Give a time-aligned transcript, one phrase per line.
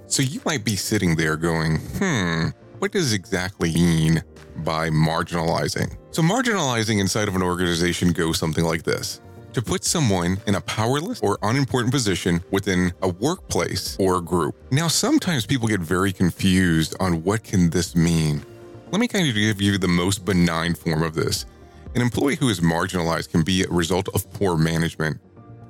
[0.09, 4.23] So you might be sitting there going, hmm, what does exactly mean
[4.59, 5.97] by marginalizing?
[6.13, 9.21] So marginalizing inside of an organization goes something like this
[9.53, 14.55] to put someone in a powerless or unimportant position within a workplace or a group.
[14.71, 18.45] Now, sometimes people get very confused on what can this mean.
[18.91, 21.47] Let me kind of give you the most benign form of this.
[21.95, 25.19] An employee who is marginalized can be a result of poor management.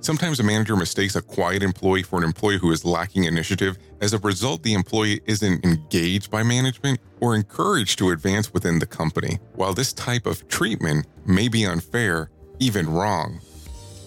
[0.06, 3.76] Sometimes a manager mistakes a quiet employee for an employee who is lacking initiative.
[4.00, 8.86] As a result, the employee isn't engaged by management or encouraged to advance within the
[8.86, 9.40] company.
[9.56, 12.30] While this type of treatment may be unfair,
[12.60, 13.40] even wrong,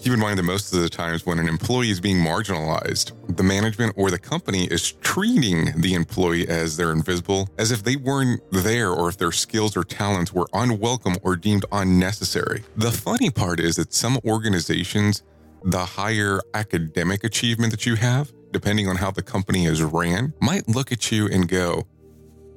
[0.02, 3.42] Keep in mind that most of the times when an employee is being marginalized, the
[3.42, 8.40] management or the company is treating the employee as they're invisible, as if they weren't
[8.50, 12.64] there or if their skills or talents were unwelcome or deemed unnecessary.
[12.76, 15.22] The funny part is that some organizations,
[15.64, 20.68] the higher academic achievement that you have, depending on how the company is ran, might
[20.68, 21.86] look at you and go,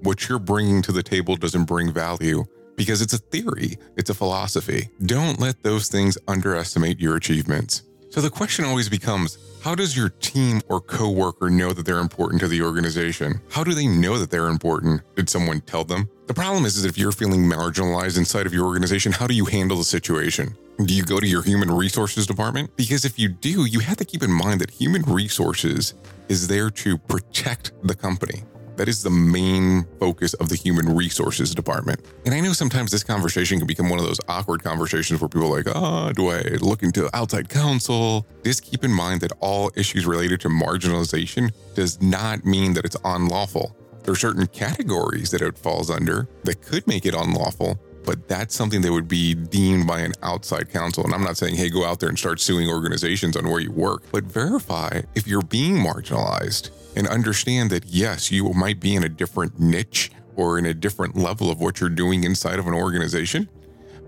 [0.02, 4.14] What you're bringing to the table doesn't bring value because it's a theory, it's a
[4.14, 4.90] philosophy.
[5.06, 7.84] Don't let those things underestimate your achievements.
[8.14, 12.42] So the question always becomes how does your team or coworker know that they're important
[12.42, 13.42] to the organization?
[13.50, 15.02] How do they know that they're important?
[15.16, 16.08] Did someone tell them?
[16.28, 19.46] The problem is, is if you're feeling marginalized inside of your organization, how do you
[19.46, 20.56] handle the situation?
[20.86, 22.78] Do you go to your human resources department?
[22.78, 25.96] Because if you do, you have to keep in mind that human resources
[26.30, 28.44] is there to protect the company.
[28.76, 32.04] That is the main focus of the human resources department.
[32.26, 35.54] And I know sometimes this conversation can become one of those awkward conversations where people
[35.54, 38.26] are like, oh, do I look into outside counsel?
[38.44, 42.98] Just keep in mind that all issues related to marginalization does not mean that it's
[43.06, 43.76] unlawful.
[44.04, 48.54] There are certain categories that it falls under that could make it unlawful, but that's
[48.54, 51.06] something that would be deemed by an outside counsel.
[51.06, 53.72] And I'm not saying, hey, go out there and start suing organizations on where you
[53.72, 59.04] work, but verify if you're being marginalized and understand that, yes, you might be in
[59.04, 62.74] a different niche or in a different level of what you're doing inside of an
[62.74, 63.50] organization.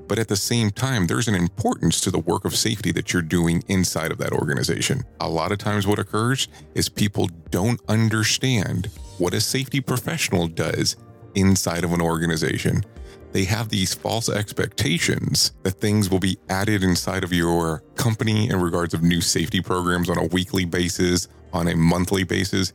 [0.08, 3.22] But at the same time, there's an importance to the work of safety that you're
[3.22, 5.04] doing inside of that organization.
[5.20, 10.96] A lot of times, what occurs is people don't understand what a safety professional does
[11.36, 12.84] inside of an organization.
[13.32, 18.62] They have these false expectations that things will be added inside of your company in
[18.62, 22.72] regards of new safety programs on a weekly basis, on a monthly basis,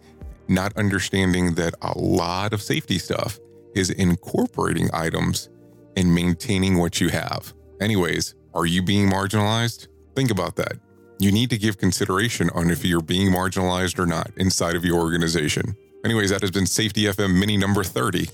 [0.48, 3.38] not understanding that a lot of safety stuff
[3.74, 5.48] is incorporating items
[5.96, 7.54] and maintaining what you have.
[7.80, 9.88] Anyways, are you being marginalized?
[10.14, 10.74] Think about that.
[11.18, 14.98] You need to give consideration on if you're being marginalized or not inside of your
[14.98, 15.76] organization.
[16.04, 18.28] Anyways, that has been Safety FM Mini number 30.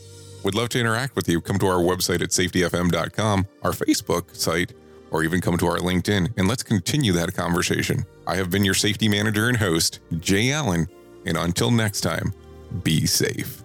[0.47, 1.41] Would love to interact with you.
[1.41, 4.75] Come to our website at safetyfm.com, our Facebook site,
[5.11, 8.07] or even come to our LinkedIn and let's continue that conversation.
[8.29, 10.87] I have been your safety manager and host, Jay Allen,
[11.25, 12.33] and until next time,
[12.85, 13.65] be safe.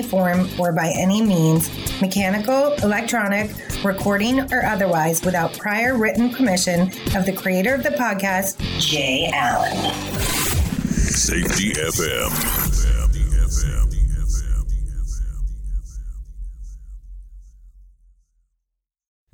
[0.00, 1.68] form or by any means,
[2.00, 3.50] mechanical, electronic,
[3.84, 6.82] recording, or otherwise, without prior written permission
[7.14, 9.76] of the creator of the podcast, Jay Allen.
[10.88, 12.72] Safety FM.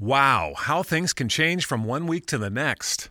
[0.00, 3.10] Wow, how things can change from one week to the next.